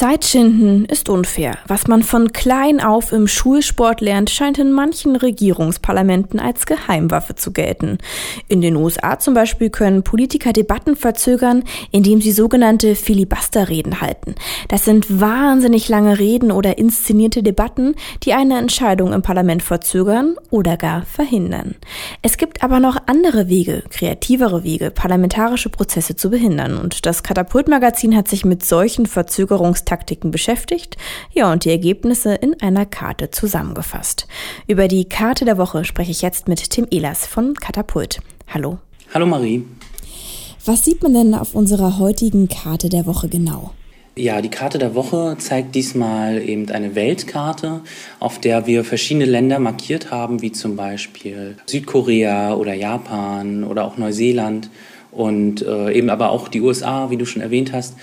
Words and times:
Zeit 0.00 0.24
schinden 0.24 0.86
ist 0.86 1.10
unfair. 1.10 1.58
Was 1.66 1.86
man 1.86 2.02
von 2.02 2.32
klein 2.32 2.80
auf 2.80 3.12
im 3.12 3.28
Schulsport 3.28 4.00
lernt, 4.00 4.30
scheint 4.30 4.56
in 4.56 4.72
manchen 4.72 5.14
Regierungsparlamenten 5.14 6.40
als 6.40 6.64
Geheimwaffe 6.64 7.34
zu 7.34 7.52
gelten. 7.52 7.98
In 8.48 8.62
den 8.62 8.76
USA 8.76 9.18
zum 9.18 9.34
Beispiel 9.34 9.68
können 9.68 10.02
Politiker 10.02 10.54
Debatten 10.54 10.96
verzögern, 10.96 11.64
indem 11.90 12.22
sie 12.22 12.32
sogenannte 12.32 12.94
Filibusterreden 12.94 14.00
halten. 14.00 14.36
Das 14.68 14.86
sind 14.86 15.20
wahnsinnig 15.20 15.90
lange 15.90 16.18
Reden 16.18 16.50
oder 16.50 16.78
inszenierte 16.78 17.42
Debatten, 17.42 17.94
die 18.22 18.32
eine 18.32 18.56
Entscheidung 18.56 19.12
im 19.12 19.20
Parlament 19.20 19.62
verzögern 19.62 20.36
oder 20.48 20.78
gar 20.78 21.02
verhindern. 21.02 21.74
Es 22.22 22.38
gibt 22.38 22.62
aber 22.62 22.80
noch 22.80 22.96
andere 23.04 23.50
Wege, 23.50 23.82
kreativere 23.90 24.64
Wege, 24.64 24.92
parlamentarische 24.92 25.68
Prozesse 25.68 26.16
zu 26.16 26.30
behindern. 26.30 26.78
Und 26.78 27.04
das 27.04 27.22
Katapultmagazin 27.22 28.16
hat 28.16 28.28
sich 28.28 28.46
mit 28.46 28.64
solchen 28.64 29.04
Verzögerungs 29.04 29.84
Taktiken 29.90 30.30
beschäftigt, 30.30 30.96
ja, 31.32 31.50
und 31.50 31.64
die 31.64 31.70
Ergebnisse 31.70 32.34
in 32.34 32.60
einer 32.62 32.86
Karte 32.86 33.30
zusammengefasst. 33.30 34.28
Über 34.68 34.86
die 34.86 35.08
Karte 35.08 35.44
der 35.44 35.58
Woche 35.58 35.84
spreche 35.84 36.12
ich 36.12 36.22
jetzt 36.22 36.46
mit 36.46 36.70
Tim 36.70 36.86
Ehlers 36.92 37.26
von 37.26 37.54
Katapult. 37.54 38.20
Hallo. 38.46 38.78
Hallo 39.12 39.26
Marie. 39.26 39.64
Was 40.64 40.84
sieht 40.84 41.02
man 41.02 41.14
denn 41.14 41.34
auf 41.34 41.56
unserer 41.56 41.98
heutigen 41.98 42.48
Karte 42.48 42.88
der 42.88 43.04
Woche 43.06 43.28
genau? 43.28 43.72
Ja, 44.14 44.40
die 44.40 44.48
Karte 44.48 44.78
der 44.78 44.94
Woche 44.94 45.34
zeigt 45.38 45.74
diesmal 45.74 46.40
eben 46.40 46.70
eine 46.70 46.94
Weltkarte, 46.94 47.80
auf 48.20 48.38
der 48.38 48.68
wir 48.68 48.84
verschiedene 48.84 49.24
Länder 49.24 49.58
markiert 49.58 50.12
haben, 50.12 50.40
wie 50.40 50.52
zum 50.52 50.76
Beispiel 50.76 51.56
Südkorea 51.66 52.54
oder 52.54 52.74
Japan 52.74 53.64
oder 53.64 53.84
auch 53.84 53.96
Neuseeland 53.96 54.70
und 55.10 55.62
äh, 55.62 55.92
eben 55.92 56.10
aber 56.10 56.30
auch 56.30 56.46
die 56.46 56.60
USA, 56.60 57.10
wie 57.10 57.16
du 57.16 57.24
schon 57.24 57.42
erwähnt 57.42 57.72
hast. 57.72 57.96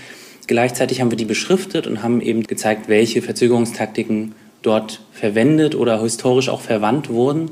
Gleichzeitig 0.48 1.02
haben 1.02 1.12
wir 1.12 1.18
die 1.18 1.26
beschriftet 1.26 1.88
und 1.88 2.02
haben 2.04 2.22
eben 2.22 2.44
gezeigt, 2.44 2.88
welche 2.88 3.22
Verzögerungstaktiken 3.22 4.34
dort 4.62 5.02
verwendet 5.12 5.76
oder 5.76 6.02
historisch 6.02 6.50
auch 6.50 6.62
verwandt 6.62 7.10
wurden. 7.10 7.52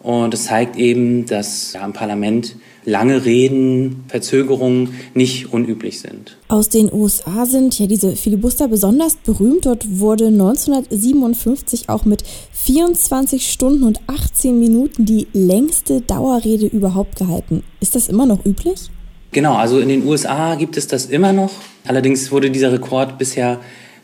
Und 0.00 0.32
es 0.32 0.44
zeigt 0.44 0.76
eben, 0.76 1.26
dass 1.26 1.72
ja, 1.72 1.84
im 1.84 1.92
Parlament 1.92 2.54
lange 2.84 3.24
Reden, 3.24 4.04
Verzögerungen 4.06 4.94
nicht 5.14 5.52
unüblich 5.52 6.00
sind. 6.00 6.36
Aus 6.46 6.68
den 6.68 6.92
USA 6.92 7.44
sind 7.46 7.78
ja 7.78 7.86
diese 7.86 8.14
Filibuster 8.14 8.68
besonders 8.68 9.16
berühmt. 9.16 9.66
Dort 9.66 9.98
wurde 9.98 10.28
1957 10.28 11.88
auch 11.88 12.04
mit 12.04 12.22
24 12.52 13.50
Stunden 13.50 13.82
und 13.82 14.00
18 14.06 14.58
Minuten 14.58 15.04
die 15.04 15.26
längste 15.32 16.00
Dauerrede 16.00 16.66
überhaupt 16.66 17.16
gehalten. 17.16 17.64
Ist 17.80 17.96
das 17.96 18.08
immer 18.08 18.24
noch 18.24 18.46
üblich? 18.46 18.90
Genau, 19.32 19.56
also 19.56 19.78
in 19.78 19.88
den 19.88 20.06
USA 20.06 20.54
gibt 20.54 20.76
es 20.76 20.86
das 20.86 21.06
immer 21.06 21.32
noch. 21.32 21.52
Allerdings 21.86 22.32
wurde 22.32 22.50
dieser 22.50 22.72
Rekord 22.72 23.18
bisher 23.18 23.60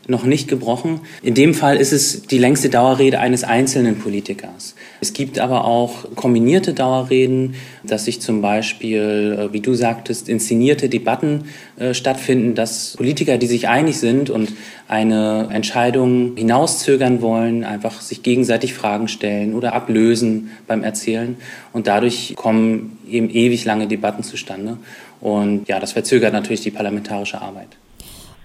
noch 0.07 0.23
nicht 0.23 0.47
gebrochen. 0.47 1.01
In 1.21 1.33
dem 1.33 1.53
Fall 1.53 1.77
ist 1.77 1.91
es 1.91 2.23
die 2.23 2.37
längste 2.37 2.69
Dauerrede 2.69 3.19
eines 3.19 3.43
einzelnen 3.43 3.97
Politikers. 3.97 4.75
Es 5.01 5.13
gibt 5.13 5.39
aber 5.39 5.65
auch 5.65 6.05
kombinierte 6.15 6.73
Dauerreden, 6.73 7.55
dass 7.83 8.05
sich 8.05 8.21
zum 8.21 8.41
Beispiel, 8.41 9.37
äh, 9.39 9.53
wie 9.53 9.61
du 9.61 9.73
sagtest, 9.73 10.29
inszenierte 10.29 10.89
Debatten 10.89 11.45
äh, 11.77 11.93
stattfinden, 11.93 12.55
dass 12.55 12.95
Politiker, 12.97 13.37
die 13.37 13.47
sich 13.47 13.67
einig 13.67 13.97
sind 13.97 14.29
und 14.29 14.53
eine 14.87 15.49
Entscheidung 15.51 16.35
hinauszögern 16.35 17.21
wollen, 17.21 17.63
einfach 17.63 18.01
sich 18.01 18.21
gegenseitig 18.21 18.73
Fragen 18.73 19.07
stellen 19.07 19.55
oder 19.55 19.73
ablösen 19.73 20.51
beim 20.67 20.83
Erzählen. 20.83 21.37
Und 21.73 21.87
dadurch 21.87 22.33
kommen 22.35 22.99
eben 23.09 23.29
ewig 23.29 23.65
lange 23.65 23.87
Debatten 23.87 24.23
zustande. 24.23 24.77
Und 25.21 25.67
ja, 25.67 25.79
das 25.79 25.93
verzögert 25.93 26.33
natürlich 26.33 26.61
die 26.61 26.71
parlamentarische 26.71 27.41
Arbeit. 27.41 27.69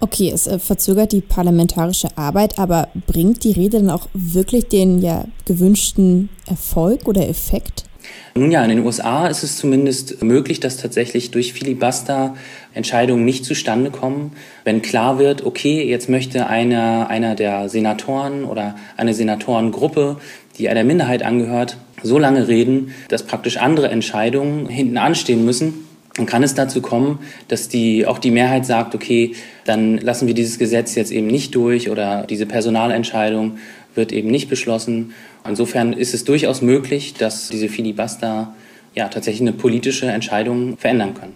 Okay, 0.03 0.31
es 0.33 0.47
äh, 0.47 0.57
verzögert 0.57 1.11
die 1.11 1.21
parlamentarische 1.21 2.17
Arbeit, 2.17 2.57
aber 2.57 2.89
bringt 3.05 3.43
die 3.43 3.51
Rede 3.51 3.77
dann 3.77 3.91
auch 3.91 4.07
wirklich 4.13 4.67
den 4.67 4.99
ja 4.99 5.25
gewünschten 5.45 6.29
Erfolg 6.47 7.07
oder 7.07 7.29
Effekt? 7.29 7.85
Nun 8.33 8.49
ja, 8.49 8.63
in 8.63 8.69
den 8.69 8.83
USA 8.83 9.27
ist 9.27 9.43
es 9.43 9.57
zumindest 9.57 10.23
möglich, 10.23 10.59
dass 10.59 10.77
tatsächlich 10.77 11.29
durch 11.29 11.53
Filibuster 11.53 12.35
Entscheidungen 12.73 13.25
nicht 13.25 13.45
zustande 13.45 13.91
kommen, 13.91 14.31
wenn 14.63 14.81
klar 14.81 15.19
wird, 15.19 15.45
okay, 15.45 15.87
jetzt 15.87 16.09
möchte 16.09 16.47
einer, 16.47 17.07
einer 17.09 17.35
der 17.35 17.69
Senatoren 17.69 18.43
oder 18.43 18.75
eine 18.97 19.13
Senatorengruppe, 19.13 20.17
die 20.57 20.67
einer 20.67 20.83
Minderheit 20.83 21.21
angehört, 21.21 21.77
so 22.01 22.17
lange 22.17 22.47
reden, 22.47 22.95
dass 23.09 23.21
praktisch 23.21 23.57
andere 23.57 23.89
Entscheidungen 23.89 24.67
hinten 24.67 24.97
anstehen 24.97 25.45
müssen 25.45 25.90
dann 26.15 26.25
kann 26.25 26.43
es 26.43 26.53
dazu 26.53 26.81
kommen, 26.81 27.19
dass 27.47 27.69
die, 27.69 28.05
auch 28.05 28.19
die 28.19 28.31
Mehrheit 28.31 28.65
sagt, 28.65 28.95
okay, 28.95 29.33
dann 29.65 29.97
lassen 29.97 30.27
wir 30.27 30.33
dieses 30.33 30.59
Gesetz 30.59 30.95
jetzt 30.95 31.11
eben 31.11 31.27
nicht 31.27 31.55
durch 31.55 31.89
oder 31.89 32.25
diese 32.27 32.45
Personalentscheidung 32.45 33.57
wird 33.95 34.11
eben 34.11 34.29
nicht 34.29 34.49
beschlossen. 34.49 35.13
Insofern 35.47 35.93
ist 35.93 36.13
es 36.13 36.23
durchaus 36.23 36.61
möglich, 36.61 37.13
dass 37.13 37.49
diese 37.49 37.69
Filibuster 37.69 38.53
ja 38.93 39.07
tatsächlich 39.07 39.41
eine 39.41 39.53
politische 39.53 40.07
Entscheidung 40.07 40.77
verändern 40.77 41.13
können. 41.13 41.33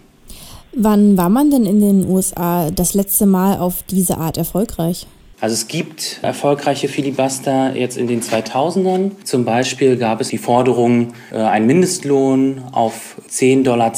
Wann 0.74 1.18
war 1.18 1.30
man 1.30 1.50
denn 1.52 1.66
in 1.66 1.80
den 1.80 2.06
USA 2.10 2.70
das 2.70 2.94
letzte 2.94 3.26
Mal 3.26 3.58
auf 3.60 3.84
diese 3.84 4.18
Art 4.18 4.38
erfolgreich? 4.38 5.08
Also 5.42 5.54
es 5.54 5.68
gibt 5.68 6.20
erfolgreiche 6.22 6.88
Filibuster 6.88 7.76
jetzt 7.76 7.98
in 7.98 8.08
den 8.08 8.22
2000ern. 8.22 9.12
Zum 9.26 9.44
Beispiel 9.44 9.98
gab 9.98 10.22
es 10.22 10.30
die 10.30 10.38
Forderung, 10.38 11.14
äh, 11.32 11.36
einen 11.36 11.68
Mindestlohn 11.68 12.64
auf 12.72 13.18
10,10 13.30 13.64
Dollar 13.64 13.94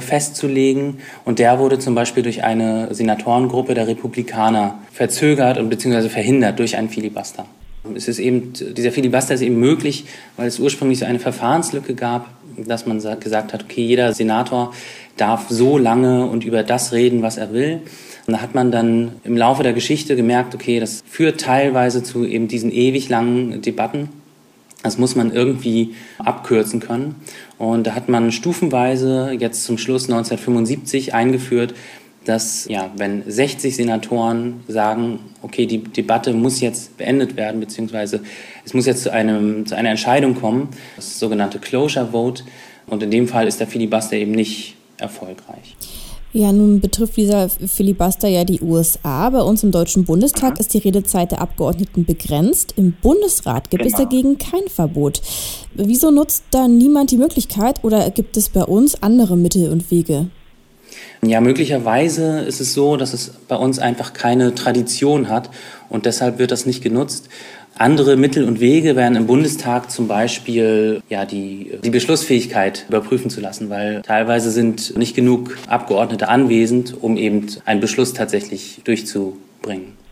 festzulegen. 0.00 0.98
Und 1.24 1.38
der 1.38 1.60
wurde 1.60 1.78
zum 1.78 1.94
Beispiel 1.94 2.24
durch 2.24 2.42
eine 2.42 2.92
Senatorengruppe 2.92 3.74
der 3.74 3.86
Republikaner 3.86 4.78
verzögert 4.92 5.58
und 5.58 5.68
beziehungsweise 5.70 6.10
verhindert 6.10 6.58
durch 6.58 6.76
einen 6.76 6.88
Filibuster. 6.88 7.46
Es 7.94 8.08
ist 8.08 8.18
eben, 8.18 8.52
dieser 8.54 8.90
Filibuster 8.90 9.34
ist 9.34 9.42
eben 9.42 9.60
möglich, 9.60 10.06
weil 10.36 10.48
es 10.48 10.58
ursprünglich 10.58 10.98
so 10.98 11.04
eine 11.04 11.20
Verfahrenslücke 11.20 11.94
gab, 11.94 12.30
dass 12.56 12.86
man 12.86 13.00
gesagt 13.00 13.52
hat, 13.52 13.64
okay, 13.64 13.82
jeder 13.82 14.12
Senator 14.12 14.72
darf 15.16 15.46
so 15.50 15.78
lange 15.78 16.26
und 16.26 16.44
über 16.44 16.62
das 16.62 16.92
reden, 16.92 17.22
was 17.22 17.36
er 17.36 17.52
will. 17.52 17.82
Und 18.26 18.34
da 18.34 18.40
hat 18.40 18.54
man 18.54 18.70
dann 18.70 19.12
im 19.24 19.36
Laufe 19.36 19.62
der 19.62 19.72
Geschichte 19.74 20.16
gemerkt, 20.16 20.54
okay, 20.54 20.80
das 20.80 21.02
führt 21.06 21.40
teilweise 21.40 22.02
zu 22.02 22.24
eben 22.24 22.48
diesen 22.48 22.72
ewig 22.72 23.08
langen 23.08 23.60
Debatten. 23.60 24.08
Das 24.82 24.98
muss 24.98 25.16
man 25.16 25.32
irgendwie 25.32 25.94
abkürzen 26.18 26.80
können. 26.80 27.16
Und 27.58 27.86
da 27.86 27.94
hat 27.94 28.08
man 28.08 28.32
stufenweise 28.32 29.34
jetzt 29.38 29.64
zum 29.64 29.78
Schluss 29.78 30.04
1975 30.04 31.14
eingeführt, 31.14 31.74
dass 32.24 32.66
ja, 32.68 32.90
wenn 32.96 33.22
60 33.26 33.76
Senatoren 33.76 34.62
sagen, 34.66 35.20
okay, 35.42 35.66
die 35.66 35.78
Debatte 35.78 36.32
muss 36.32 36.60
jetzt 36.60 36.96
beendet 36.96 37.36
werden, 37.36 37.60
beziehungsweise 37.60 38.20
es 38.64 38.72
muss 38.72 38.86
jetzt 38.86 39.02
zu, 39.02 39.12
einem, 39.12 39.66
zu 39.66 39.76
einer 39.76 39.90
Entscheidung 39.90 40.34
kommen, 40.34 40.68
das 40.96 41.18
sogenannte 41.18 41.58
Closure 41.58 42.08
Vote. 42.12 42.44
Und 42.86 43.02
in 43.02 43.10
dem 43.10 43.28
Fall 43.28 43.46
ist 43.46 43.60
der 43.60 43.66
Filibuster 43.66 44.16
eben 44.16 44.32
nicht 44.32 44.76
erfolgreich. 44.98 45.76
Ja, 46.36 46.50
nun 46.50 46.80
betrifft 46.80 47.16
dieser 47.16 47.48
Filibuster 47.48 48.26
ja 48.26 48.42
die 48.42 48.60
USA. 48.60 49.30
Bei 49.30 49.40
uns 49.40 49.62
im 49.62 49.70
Deutschen 49.70 50.04
Bundestag 50.04 50.58
ist 50.58 50.74
die 50.74 50.78
Redezeit 50.78 51.30
der 51.30 51.40
Abgeordneten 51.40 52.04
begrenzt. 52.04 52.74
Im 52.76 52.90
Bundesrat 52.90 53.70
gibt 53.70 53.84
genau. 53.84 53.96
es 53.96 54.02
dagegen 54.02 54.36
kein 54.36 54.66
Verbot. 54.66 55.22
Wieso 55.74 56.10
nutzt 56.10 56.42
da 56.50 56.66
niemand 56.66 57.12
die 57.12 57.18
Möglichkeit 57.18 57.84
oder 57.84 58.10
gibt 58.10 58.36
es 58.36 58.48
bei 58.48 58.64
uns 58.64 59.00
andere 59.00 59.36
Mittel 59.36 59.70
und 59.70 59.92
Wege? 59.92 60.26
Ja, 61.22 61.40
möglicherweise 61.40 62.40
ist 62.40 62.60
es 62.60 62.74
so, 62.74 62.96
dass 62.96 63.14
es 63.14 63.30
bei 63.46 63.56
uns 63.56 63.78
einfach 63.78 64.12
keine 64.12 64.56
Tradition 64.56 65.28
hat 65.28 65.50
und 65.88 66.04
deshalb 66.04 66.40
wird 66.40 66.50
das 66.50 66.66
nicht 66.66 66.82
genutzt. 66.82 67.28
Andere 67.76 68.16
Mittel 68.16 68.44
und 68.44 68.60
Wege 68.60 68.94
wären 68.94 69.16
im 69.16 69.26
Bundestag 69.26 69.90
zum 69.90 70.06
Beispiel 70.06 71.02
ja, 71.08 71.24
die, 71.24 71.72
die 71.82 71.90
Beschlussfähigkeit 71.90 72.84
überprüfen 72.88 73.30
zu 73.30 73.40
lassen, 73.40 73.68
weil 73.68 74.02
teilweise 74.02 74.52
sind 74.52 74.96
nicht 74.96 75.16
genug 75.16 75.58
Abgeordnete 75.66 76.28
anwesend, 76.28 76.94
um 77.00 77.16
eben 77.16 77.46
einen 77.64 77.80
Beschluss 77.80 78.12
tatsächlich 78.12 78.80
durchzubringen. 78.84 80.04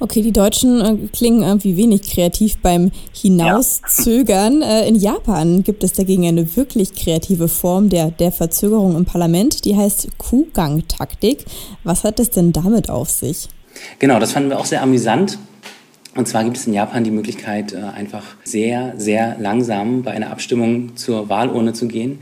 Okay, 0.00 0.22
die 0.22 0.32
Deutschen 0.32 0.80
äh, 0.80 1.08
klingen 1.08 1.42
irgendwie 1.42 1.76
wenig 1.76 2.02
kreativ 2.02 2.58
beim 2.58 2.92
Hinauszögern. 3.12 4.60
Ja. 4.60 4.80
Äh, 4.80 4.88
in 4.88 4.94
Japan 4.94 5.64
gibt 5.64 5.82
es 5.82 5.92
dagegen 5.92 6.26
eine 6.26 6.56
wirklich 6.56 6.94
kreative 6.94 7.48
Form 7.48 7.88
der, 7.88 8.12
der 8.12 8.30
Verzögerung 8.30 8.96
im 8.96 9.06
Parlament, 9.06 9.64
die 9.64 9.76
heißt 9.76 10.08
Kuhgang-Taktik. 10.18 11.46
Was 11.82 12.04
hat 12.04 12.20
es 12.20 12.30
denn 12.30 12.52
damit 12.52 12.90
auf 12.90 13.10
sich? 13.10 13.48
Genau, 13.98 14.20
das 14.20 14.32
fanden 14.32 14.50
wir 14.50 14.60
auch 14.60 14.66
sehr 14.66 14.82
amüsant. 14.82 15.38
Und 16.18 16.26
zwar 16.26 16.42
gibt 16.42 16.56
es 16.56 16.66
in 16.66 16.74
Japan 16.74 17.04
die 17.04 17.12
Möglichkeit, 17.12 17.72
äh, 17.72 17.76
einfach 17.76 18.24
sehr, 18.42 18.94
sehr 18.96 19.36
langsam 19.38 20.02
bei 20.02 20.10
einer 20.10 20.32
Abstimmung 20.32 20.96
zur 20.96 21.28
Wahlurne 21.28 21.74
zu 21.74 21.86
gehen. 21.86 22.18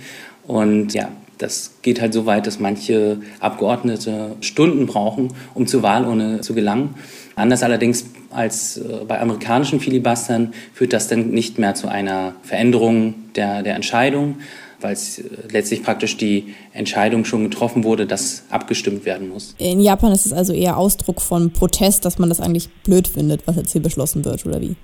Und 0.47 0.93
ja, 0.93 1.09
das 1.39 1.77
geht 1.81 2.03
halt 2.03 2.13
so 2.13 2.27
weit, 2.27 2.47
dass 2.47 2.61
manche 2.61 3.23
Abgeordnete 3.41 4.37
Stunden 4.43 4.85
brauchen, 4.85 5.33
um 5.55 5.67
zur 5.67 5.83
Wahlurne 5.83 6.43
zu 6.43 6.53
gelangen. 6.53 6.95
Anders 7.37 7.63
allerdings 7.63 8.05
als 8.31 8.77
äh, 8.77 9.07
bei 9.09 9.19
amerikanischen 9.19 9.81
Filibustern 9.81 10.53
führt 10.75 10.93
das 10.93 11.09
dann 11.09 11.31
nicht 11.31 11.59
mehr 11.59 11.75
zu 11.75 11.89
einer 11.89 12.35
Veränderung 12.43 13.15
der, 13.35 13.63
der 13.63 13.77
Entscheidung, 13.77 14.41
weil 14.87 14.93
es 14.93 15.19
äh, 15.19 15.25
letztlich 15.51 15.83
praktisch 15.83 16.17
die 16.17 16.55
Entscheidung 16.73 17.25
schon 17.25 17.43
getroffen 17.43 17.83
wurde, 17.83 18.07
dass 18.07 18.45
abgestimmt 18.51 19.05
werden 19.05 19.29
muss. 19.29 19.57
In 19.59 19.81
Japan 19.81 20.13
ist 20.13 20.27
es 20.27 20.33
also 20.33 20.53
eher 20.53 20.77
Ausdruck 20.77 21.21
von 21.21 21.51
Protest, 21.51 22.05
dass 22.05 22.19
man 22.19 22.29
das 22.29 22.41
eigentlich 22.41 22.69
blöd 22.85 23.09
findet, 23.09 23.47
was 23.49 23.57
jetzt 23.57 23.73
hier 23.73 23.83
beschlossen 23.83 24.25
wird, 24.25 24.47
oder 24.47 24.61
wie? 24.61 24.77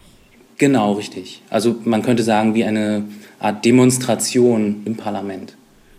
Genau, 0.58 0.94
richtig. 0.94 1.42
Also 1.50 1.76
man 1.84 2.02
könnte 2.02 2.24
sagen, 2.24 2.54
wie 2.54 2.64
eine 2.64 3.04
Art 3.38 3.64
Demonstration 3.64 4.82
im 4.84 4.96
Parlament. 4.96 5.56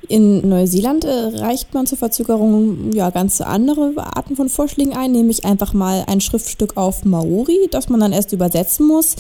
In 0.09 0.47
Neuseeland 0.47 1.05
äh, 1.05 1.11
reicht 1.35 1.73
man 1.73 1.85
zur 1.85 1.97
Verzögerung 1.97 2.91
ja 2.93 3.09
ganz 3.09 3.39
andere 3.39 3.93
Arten 3.97 4.35
von 4.35 4.49
Vorschlägen 4.49 4.93
ein, 4.93 5.13
nämlich 5.13 5.45
einfach 5.45 5.73
mal 5.73 6.03
ein 6.07 6.19
Schriftstück 6.19 6.75
auf 6.75 7.05
Maori, 7.05 7.67
das 7.71 7.89
man 7.89 8.01
dann 8.01 8.11
erst 8.11 8.33
übersetzen 8.33 8.85
muss. 8.85 9.15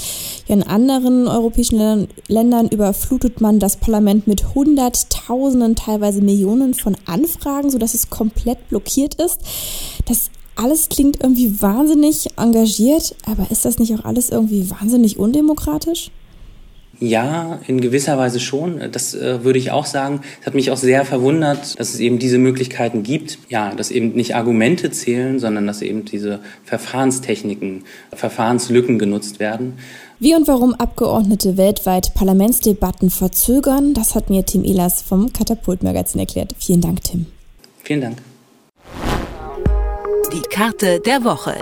In 0.47 0.61
anderen 0.61 1.27
europäischen 1.27 2.07
Ländern 2.27 2.67
überflutet 2.67 3.39
man 3.39 3.59
das 3.59 3.77
Parlament 3.77 4.27
mit 4.27 4.53
Hunderttausenden, 4.55 5.75
teilweise 5.75 6.21
Millionen 6.21 6.73
von 6.73 6.97
Anfragen, 7.05 7.69
sodass 7.69 7.93
es 7.93 8.09
komplett 8.09 8.67
blockiert 8.67 9.15
ist. 9.15 9.39
Das 10.05 10.29
alles 10.55 10.89
klingt 10.89 11.23
irgendwie 11.23 11.61
wahnsinnig 11.61 12.27
engagiert, 12.37 13.15
aber 13.25 13.49
ist 13.49 13.65
das 13.65 13.79
nicht 13.79 13.95
auch 13.95 14.03
alles 14.03 14.29
irgendwie 14.29 14.69
wahnsinnig 14.69 15.17
undemokratisch? 15.17 16.11
Ja, 16.99 17.59
in 17.67 17.81
gewisser 17.81 18.17
Weise 18.17 18.39
schon. 18.39 18.79
Das 18.91 19.13
äh, 19.13 19.43
würde 19.43 19.59
ich 19.59 19.71
auch 19.71 19.85
sagen. 19.85 20.21
Es 20.39 20.45
hat 20.45 20.53
mich 20.53 20.71
auch 20.71 20.77
sehr 20.77 21.05
verwundert, 21.05 21.79
dass 21.79 21.93
es 21.93 21.99
eben 21.99 22.19
diese 22.19 22.37
Möglichkeiten 22.37 23.03
gibt. 23.03 23.39
Ja, 23.49 23.73
dass 23.73 23.91
eben 23.91 24.13
nicht 24.13 24.35
Argumente 24.35 24.91
zählen, 24.91 25.39
sondern 25.39 25.67
dass 25.67 25.81
eben 25.81 26.05
diese 26.05 26.39
Verfahrenstechniken, 26.65 27.83
Verfahrenslücken 28.13 28.99
genutzt 28.99 29.39
werden. 29.39 29.73
Wie 30.19 30.35
und 30.35 30.47
warum 30.47 30.75
Abgeordnete 30.75 31.57
weltweit 31.57 32.13
Parlamentsdebatten 32.13 33.09
verzögern, 33.09 33.93
das 33.93 34.15
hat 34.15 34.29
mir 34.29 34.45
Tim 34.45 34.63
Ehlers 34.63 35.01
vom 35.01 35.33
Katapult-Magazin 35.33 36.19
erklärt. 36.19 36.55
Vielen 36.57 36.81
Dank, 36.81 37.03
Tim. 37.03 37.25
Vielen 37.83 38.01
Dank. 38.01 38.17
Die 40.31 40.41
Karte 40.49 41.01
der 41.01 41.23
Woche. 41.25 41.55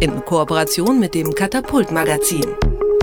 In 0.00 0.24
Kooperation 0.24 0.98
mit 0.98 1.14
dem 1.14 1.34
Katapult-Magazin 1.34 2.44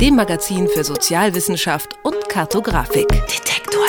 dem 0.02 0.16
Magazin 0.16 0.68
für 0.68 0.84
Sozialwissenschaft 0.84 2.00
und 2.02 2.28
Kartografik. 2.28 3.08
Detektor 3.08 3.86